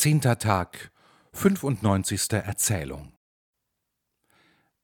[0.00, 0.92] Zehnter Tag,
[1.34, 2.32] 95.
[2.32, 3.12] Erzählung.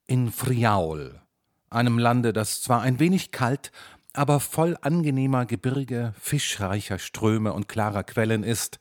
[0.06, 1.22] In Friaul,
[1.70, 3.72] einem Lande, das zwar ein wenig kalt,
[4.12, 8.78] aber voll angenehmer Gebirge, fischreicher Ströme und klarer Quellen ist,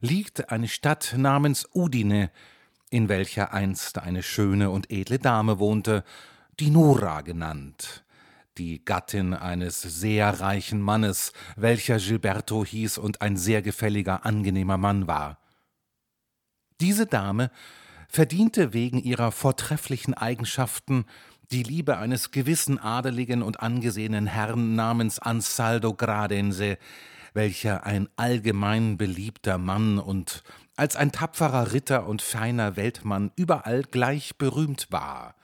[0.00, 2.30] liegt eine Stadt namens Udine,
[2.88, 6.02] in welcher einst eine schöne und edle Dame wohnte,
[6.60, 8.06] die Nora genannt,
[8.56, 15.06] die Gattin eines sehr reichen Mannes, welcher Gilberto hieß und ein sehr gefälliger, angenehmer Mann
[15.06, 15.43] war.
[16.80, 17.50] Diese Dame
[18.08, 21.04] verdiente wegen ihrer vortrefflichen Eigenschaften
[21.50, 26.78] die Liebe eines gewissen adeligen und angesehenen Herrn namens Ansaldo Gradense,
[27.32, 30.42] welcher ein allgemein beliebter Mann und
[30.76, 35.34] als ein tapferer Ritter und feiner Weltmann überall gleich berühmt war.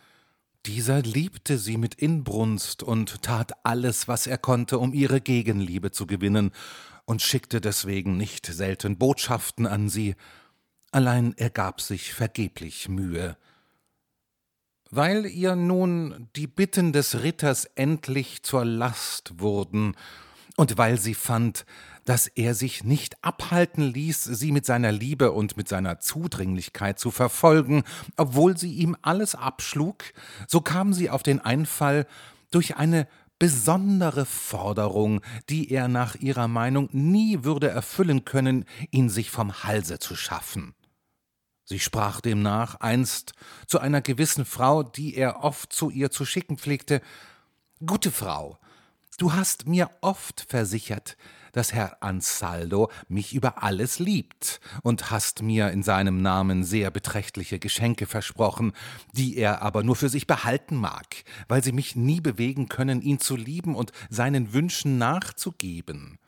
[0.66, 6.06] Dieser liebte sie mit Inbrunst und tat alles, was er konnte, um ihre Gegenliebe zu
[6.06, 6.50] gewinnen,
[7.06, 10.14] und schickte deswegen nicht selten Botschaften an sie,
[10.90, 13.36] allein er gab sich vergeblich Mühe.
[14.90, 19.94] Weil ihr nun die Bitten des Ritters endlich zur Last wurden,
[20.56, 21.64] und weil sie fand,
[22.04, 27.10] dass er sich nicht abhalten ließ, sie mit seiner Liebe und mit seiner Zudringlichkeit zu
[27.10, 27.82] verfolgen,
[28.16, 30.04] obwohl sie ihm alles abschlug,
[30.46, 32.06] so kam sie auf den Einfall,
[32.50, 39.30] durch eine besondere Forderung, die er nach ihrer Meinung nie würde erfüllen können, ihn sich
[39.30, 40.74] vom Halse zu schaffen.
[41.70, 43.32] Sie sprach demnach einst
[43.68, 47.00] zu einer gewissen Frau, die er oft zu ihr zu schicken pflegte
[47.86, 48.58] Gute Frau,
[49.18, 51.16] du hast mir oft versichert,
[51.52, 57.60] dass Herr Ansaldo mich über alles liebt und hast mir in seinem Namen sehr beträchtliche
[57.60, 58.72] Geschenke versprochen,
[59.12, 63.20] die er aber nur für sich behalten mag, weil sie mich nie bewegen können, ihn
[63.20, 66.18] zu lieben und seinen Wünschen nachzugeben.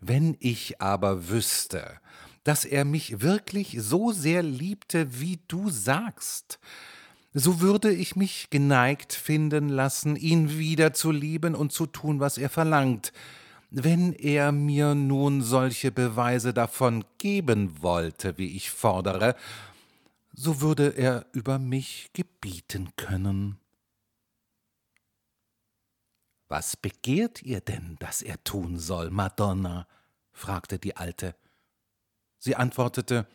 [0.00, 2.00] Wenn ich aber wüsste,
[2.44, 6.58] dass er mich wirklich so sehr liebte, wie du sagst,
[7.32, 12.38] so würde ich mich geneigt finden lassen, ihn wieder zu lieben und zu tun, was
[12.38, 13.12] er verlangt.
[13.70, 19.34] Wenn er mir nun solche Beweise davon geben wollte, wie ich fordere,
[20.32, 23.58] so würde er über mich gebieten können.
[26.48, 29.88] Was begehrt ihr denn, dass er tun soll, Madonna?
[30.32, 31.34] fragte die Alte.
[32.44, 33.26] Sie antwortete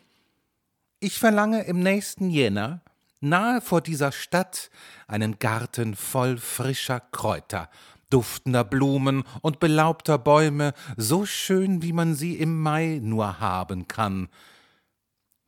[1.00, 2.80] Ich verlange im nächsten Jänner,
[3.18, 4.70] nahe vor dieser Stadt,
[5.08, 7.68] einen Garten voll frischer Kräuter,
[8.08, 14.28] duftender Blumen und belaubter Bäume, so schön, wie man sie im Mai nur haben kann.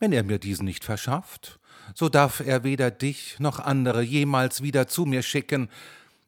[0.00, 1.60] Wenn er mir diesen nicht verschafft,
[1.94, 5.68] so darf er weder dich noch andere jemals wieder zu mir schicken,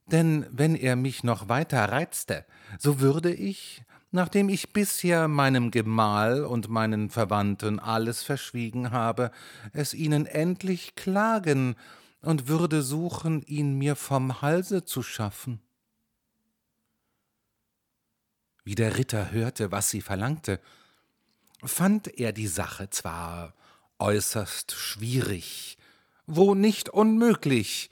[0.07, 2.45] denn wenn er mich noch weiter reizte,
[2.79, 3.83] so würde ich,
[4.15, 9.33] nachdem ich bisher meinem Gemahl und meinen Verwandten alles verschwiegen habe,
[9.73, 11.75] es ihnen endlich klagen
[12.23, 15.61] und würde suchen, ihn mir vom Halse zu schaffen.
[18.63, 20.61] Wie der Ritter hörte, was sie verlangte,
[21.65, 23.53] fand er die Sache zwar
[23.99, 25.77] äußerst schwierig,
[26.27, 27.91] wo nicht unmöglich,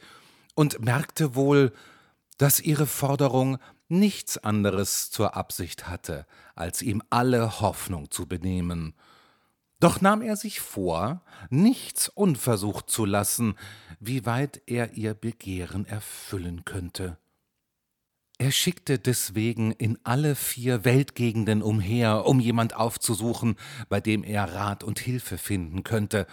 [0.54, 1.72] und merkte wohl,
[2.38, 8.94] dass ihre Forderung nichts anderes zur Absicht hatte, als ihm alle Hoffnung zu benehmen.
[9.80, 13.56] Doch nahm er sich vor, nichts unversucht zu lassen,
[13.98, 17.18] wie weit er ihr Begehren erfüllen könnte.
[18.38, 23.56] Er schickte deswegen in alle vier Weltgegenden umher, um jemand aufzusuchen,
[23.88, 26.26] bei dem er Rat und Hilfe finden könnte,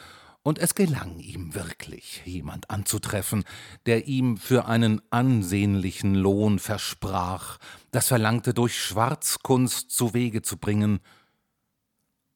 [0.44, 3.44] und es gelang ihm wirklich, jemand anzutreffen,
[3.86, 7.58] der ihm für einen ansehnlichen Lohn versprach,
[7.92, 11.00] das Verlangte durch Schwarzkunst zu Wege zu bringen.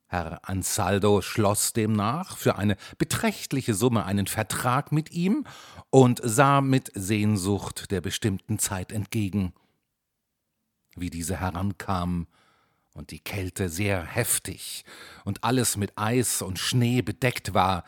[0.07, 5.45] Herr Ansaldo schloss demnach für eine beträchtliche Summe einen Vertrag mit ihm
[5.89, 9.53] und sah mit Sehnsucht der bestimmten Zeit entgegen.
[10.95, 12.27] Wie diese herankam,
[12.93, 14.85] und die Kälte sehr heftig
[15.25, 17.83] und alles mit Eis und Schnee bedeckt war,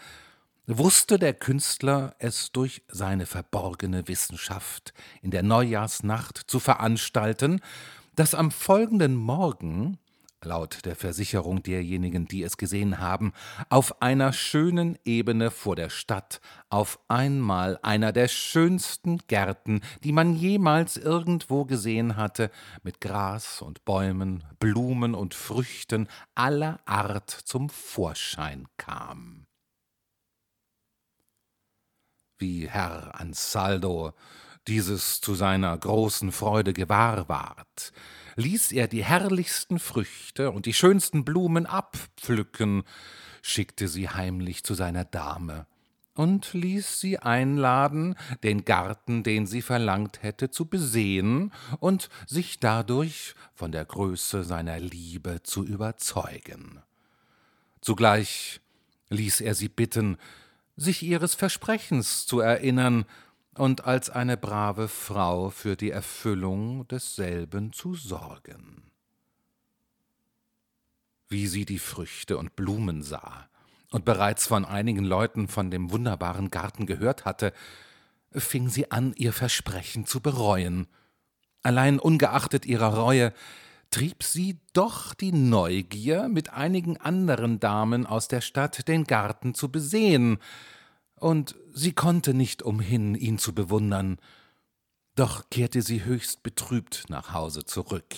[0.68, 7.62] wusste der Künstler es durch seine verborgene Wissenschaft in der Neujahrsnacht zu veranstalten,
[8.16, 10.00] dass am folgenden Morgen
[10.46, 13.34] laut der Versicherung derjenigen, die es gesehen haben,
[13.70, 16.40] auf einer schönen Ebene vor der Stadt
[16.70, 22.52] auf einmal einer der schönsten Gärten, die man jemals irgendwo gesehen hatte,
[22.84, 29.46] mit Gras und Bäumen, Blumen und Früchten aller Art zum Vorschein kam.
[32.38, 34.14] Wie Herr Ansaldo
[34.68, 37.94] dieses zu seiner großen Freude gewahr ward,
[38.36, 42.84] ließ er die herrlichsten Früchte und die schönsten Blumen abpflücken,
[43.42, 45.68] schickte sie heimlich zu seiner Dame
[46.16, 53.36] und ließ sie einladen, den Garten, den sie verlangt hätte, zu besehen und sich dadurch
[53.54, 56.80] von der Größe seiner Liebe zu überzeugen.
[57.82, 58.62] Zugleich
[59.10, 60.18] ließ er sie bitten,
[60.78, 63.06] sich ihres Versprechens zu erinnern
[63.58, 68.92] und als eine brave Frau für die Erfüllung desselben zu sorgen.
[71.28, 73.50] Wie sie die Früchte und Blumen sah
[73.92, 77.54] und bereits von einigen Leuten von dem wunderbaren Garten gehört hatte,
[78.32, 80.88] fing sie an, ihr Versprechen zu bereuen.
[81.64, 83.34] Allein ungeachtet ihrer Reue
[83.90, 89.72] trieb sie doch die Neugier, mit einigen anderen Damen aus der Stadt den Garten zu
[89.72, 90.40] besehen,
[91.26, 94.20] und sie konnte nicht umhin, ihn zu bewundern.
[95.16, 98.14] Doch kehrte sie höchst betrübt nach Hause zurück,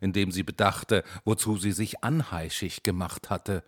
[0.00, 3.62] indem sie bedachte, wozu sie sich anheischig gemacht hatte.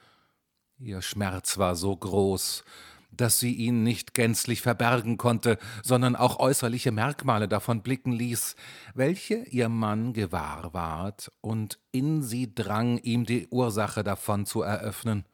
[0.79, 2.64] Ihr Schmerz war so groß,
[3.11, 8.56] dass sie ihn nicht gänzlich verbergen konnte, sondern auch äußerliche Merkmale davon blicken ließ,
[8.94, 15.26] welche ihr Mann gewahr ward und in sie drang, ihm die Ursache davon zu eröffnen.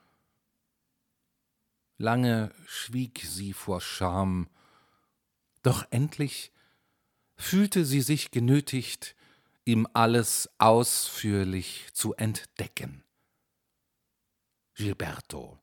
[1.96, 4.48] Lange schwieg sie vor Scham,
[5.62, 6.52] doch endlich
[7.36, 9.16] fühlte sie sich genötigt,
[9.64, 13.04] ihm alles ausführlich zu entdecken.
[14.74, 15.58] Gilberto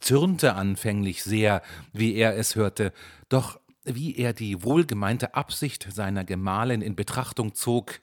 [0.00, 1.62] zürnte anfänglich sehr,
[1.92, 2.92] wie er es hörte,
[3.28, 8.00] doch wie er die wohlgemeinte Absicht seiner Gemahlin in Betrachtung zog,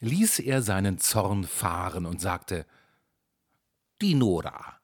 [0.00, 2.66] ließ er seinen Zorn fahren und sagte
[4.00, 4.77] Die Nora,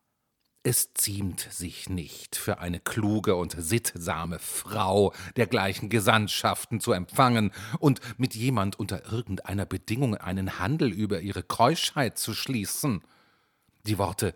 [0.67, 8.01] es ziemt sich nicht für eine kluge und sittsame Frau dergleichen Gesandtschaften zu empfangen und
[8.19, 13.03] mit jemand unter irgendeiner Bedingung einen Handel über ihre Keuschheit zu schließen.
[13.87, 14.35] Die Worte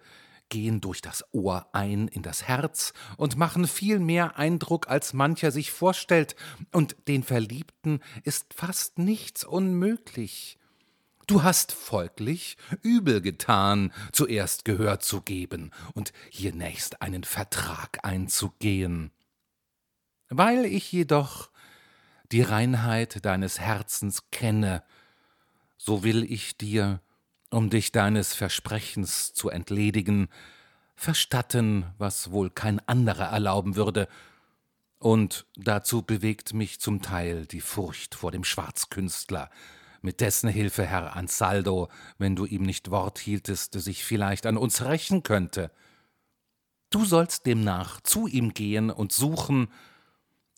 [0.50, 5.50] gehen durch das Ohr ein in das Herz und machen viel mehr Eindruck, als mancher
[5.50, 6.36] sich vorstellt,
[6.72, 10.58] und den Verliebten ist fast nichts unmöglich.
[11.28, 19.10] Du hast folglich übel getan, zuerst Gehör zu geben und hiernächst einen Vertrag einzugehen.
[20.30, 21.50] Weil ich jedoch
[22.32, 24.82] die Reinheit deines Herzens kenne,
[25.76, 27.02] so will ich dir
[27.50, 30.28] um dich deines Versprechens zu entledigen,
[30.96, 34.08] verstatten, was wohl kein anderer erlauben würde,
[34.98, 39.50] und dazu bewegt mich zum Teil die Furcht vor dem Schwarzkünstler,
[40.02, 44.82] mit dessen Hilfe Herr Ansaldo, wenn du ihm nicht Wort hieltest, sich vielleicht an uns
[44.84, 45.70] rächen könnte.
[46.90, 49.68] Du sollst demnach zu ihm gehen und suchen,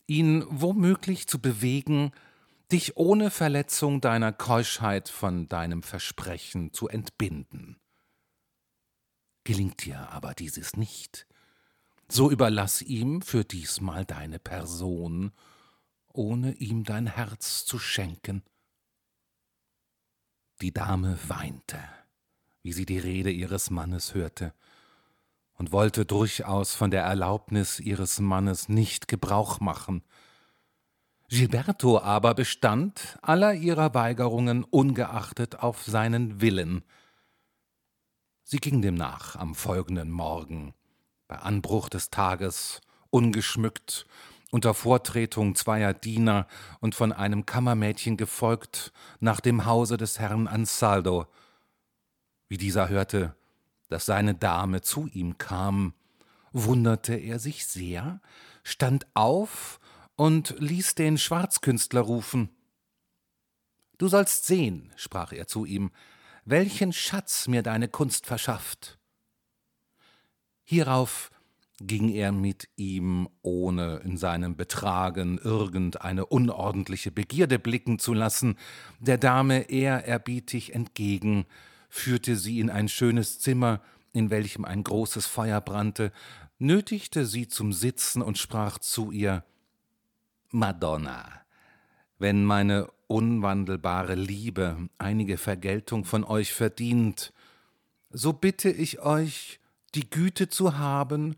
[0.07, 2.11] ihn womöglich zu bewegen,
[2.71, 7.77] dich ohne Verletzung deiner Keuschheit von deinem Versprechen zu entbinden.
[9.43, 11.27] Gelingt dir aber dieses nicht,
[12.07, 15.31] so überlass ihm für diesmal deine Person,
[16.13, 18.43] ohne ihm dein Herz zu schenken.
[20.61, 21.79] Die Dame weinte,
[22.61, 24.53] wie sie die Rede ihres Mannes hörte,
[25.53, 30.03] und wollte durchaus von der Erlaubnis ihres Mannes nicht Gebrauch machen,
[31.29, 36.83] Gilberto aber bestand aller ihrer Weigerungen ungeachtet auf seinen Willen.
[38.43, 40.73] Sie ging dem nach am folgenden Morgen,
[41.27, 44.05] bei Anbruch des Tages, ungeschmückt,
[44.51, 46.45] unter Vortretung zweier Diener
[46.79, 51.25] und von einem Kammermädchen gefolgt, nach dem Hause des Herrn Ansaldo.
[52.47, 53.35] Wie dieser hörte,
[53.89, 55.93] dass seine Dame zu ihm kam,
[56.51, 58.21] wunderte er sich sehr,
[58.63, 59.79] stand auf
[60.15, 62.49] und ließ den Schwarzkünstler rufen.
[63.97, 65.91] Du sollst sehen, sprach er zu ihm,
[66.43, 68.99] welchen Schatz mir deine Kunst verschafft.
[70.63, 71.31] Hierauf
[71.87, 78.55] ging er mit ihm, ohne in seinem Betragen irgendeine unordentliche Begierde blicken zu lassen,
[78.99, 81.45] der Dame ehrerbietig entgegen,
[81.89, 83.81] führte sie in ein schönes Zimmer,
[84.13, 86.11] in welchem ein großes Feuer brannte,
[86.59, 89.43] nötigte sie zum Sitzen und sprach zu ihr
[90.51, 91.27] Madonna,
[92.19, 97.33] wenn meine unwandelbare Liebe einige Vergeltung von euch verdient,
[98.09, 99.59] so bitte ich euch,
[99.95, 101.35] die Güte zu haben,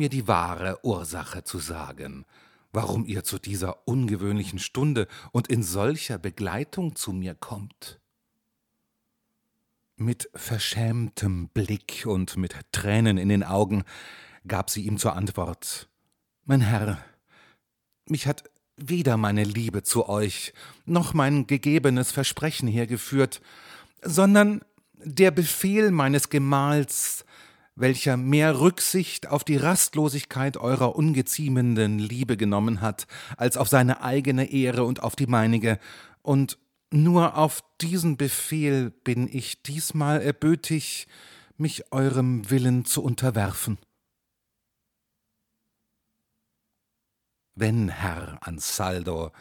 [0.00, 2.24] mir die wahre Ursache zu sagen,
[2.72, 8.00] warum ihr zu dieser ungewöhnlichen Stunde und in solcher Begleitung zu mir kommt.
[9.96, 13.84] Mit verschämtem Blick und mit Tränen in den Augen
[14.48, 15.90] gab sie ihm zur Antwort
[16.44, 17.04] Mein Herr,
[18.06, 18.44] mich hat
[18.78, 20.54] weder meine Liebe zu euch
[20.86, 23.42] noch mein gegebenes Versprechen hergeführt,
[24.00, 24.62] sondern
[24.94, 27.26] der Befehl meines Gemahls,
[27.80, 33.06] welcher mehr Rücksicht auf die Rastlosigkeit eurer ungeziemenden Liebe genommen hat,
[33.36, 35.78] als auf seine eigene Ehre und auf die meinige,
[36.22, 36.58] und
[36.92, 41.06] nur auf diesen Befehl bin ich diesmal erbötig,
[41.56, 43.78] mich eurem Willen zu unterwerfen.
[47.54, 49.32] Wenn Herr Ansaldo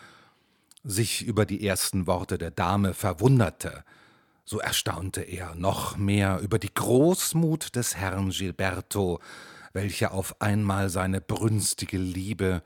[0.83, 3.83] sich über die ersten Worte der Dame verwunderte,
[4.49, 9.19] so erstaunte er noch mehr über die Großmut des Herrn Gilberto,
[9.73, 12.63] welcher auf einmal seine brünstige Liebe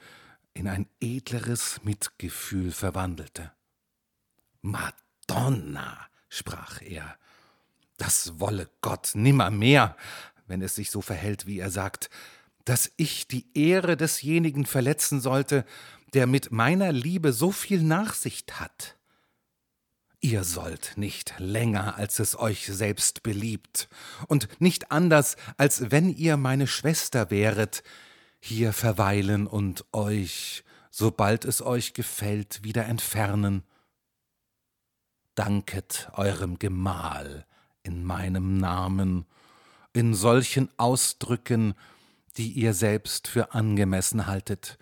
[0.54, 3.52] in ein edleres Mitgefühl verwandelte.
[4.62, 7.18] Madonna, sprach er,
[7.98, 9.98] das wolle Gott nimmermehr,
[10.48, 12.10] wenn es sich so verhält, wie er sagt,
[12.64, 15.66] dass ich die Ehre desjenigen verletzen sollte,
[16.14, 18.96] der mit meiner Liebe so viel Nachsicht hat.
[20.26, 23.90] Ihr sollt nicht länger, als es euch selbst beliebt,
[24.30, 27.84] und nicht anders, als wenn ihr meine Schwester wäret,
[28.40, 33.64] hier verweilen und euch, sobald es euch gefällt, wieder entfernen.
[35.36, 37.46] Danket eurem Gemahl
[37.84, 39.26] in meinem Namen,
[39.92, 41.74] in solchen Ausdrücken,
[42.38, 44.78] die ihr selbst für angemessen haltet,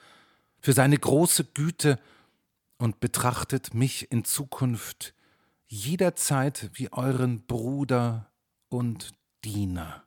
[0.59, 1.99] für seine große Güte
[2.77, 5.15] und betrachtet mich in Zukunft
[5.71, 8.29] jederzeit wie euren Bruder
[8.67, 9.13] und
[9.45, 10.03] Diener.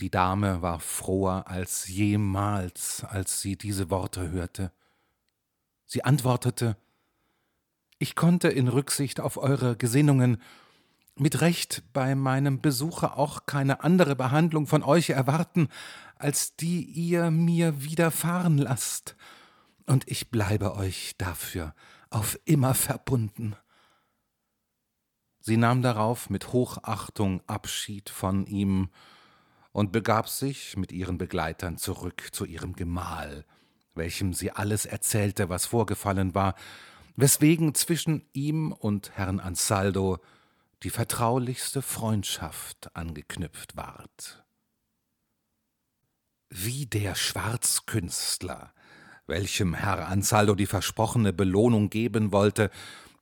[0.00, 4.72] Die Dame war froher als jemals, als sie diese Worte hörte.
[5.86, 6.76] Sie antwortete
[7.98, 10.42] Ich konnte in Rücksicht auf eure Gesinnungen
[11.16, 15.68] mit Recht bei meinem Besuche auch keine andere Behandlung von euch erwarten,
[16.16, 19.16] als die ihr mir widerfahren lasst,
[19.86, 21.74] und ich bleibe euch dafür
[22.10, 23.56] auf immer verbunden.
[25.40, 28.90] Sie nahm darauf mit Hochachtung Abschied von ihm
[29.72, 33.44] und begab sich mit ihren Begleitern zurück zu ihrem Gemahl,
[33.94, 36.54] welchem sie alles erzählte, was vorgefallen war,
[37.16, 40.18] weswegen zwischen ihm und Herrn Ansaldo
[40.82, 44.44] die vertraulichste Freundschaft angeknüpft ward.
[46.50, 48.74] Wie der Schwarzkünstler,
[49.26, 52.70] welchem Herr Ansaldo die versprochene Belohnung geben wollte,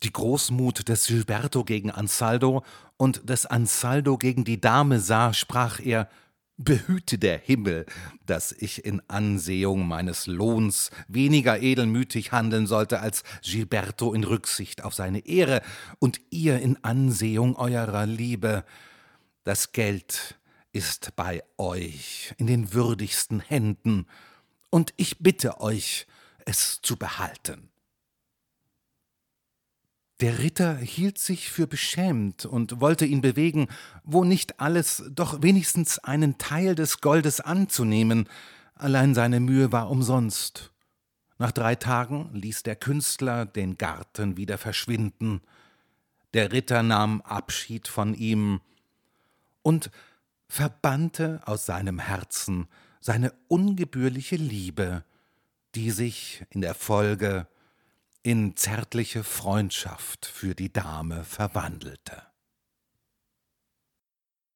[0.02, 2.64] die Großmut des Gilberto gegen Ansaldo
[2.96, 6.08] und des Ansaldo gegen die Dame sah, sprach er
[6.56, 7.86] Behüte der Himmel,
[8.26, 14.94] dass ich in Ansehung meines Lohns weniger edelmütig handeln sollte als Gilberto in Rücksicht auf
[14.94, 15.62] seine Ehre
[16.00, 18.64] und ihr in Ansehung eurer Liebe.
[19.44, 20.38] Das Geld
[20.72, 24.06] ist bei euch in den würdigsten Händen,
[24.70, 26.06] und ich bitte euch,
[26.46, 27.68] es zu behalten.
[30.20, 33.68] Der Ritter hielt sich für beschämt und wollte ihn bewegen,
[34.04, 38.28] wo nicht alles, doch wenigstens einen Teil des Goldes anzunehmen,
[38.74, 40.72] allein seine Mühe war umsonst.
[41.38, 45.40] Nach drei Tagen ließ der Künstler den Garten wieder verschwinden,
[46.34, 48.60] der Ritter nahm Abschied von ihm
[49.62, 49.90] und
[50.48, 52.68] verbannte aus seinem Herzen
[53.00, 55.04] seine ungebührliche Liebe,
[55.74, 57.46] die sich in der Folge
[58.22, 62.29] in zärtliche Freundschaft für die Dame verwandelte.